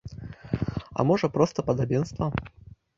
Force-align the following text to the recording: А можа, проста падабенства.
А 0.97 1.05
можа, 1.11 1.31
проста 1.37 1.59
падабенства. 1.71 2.25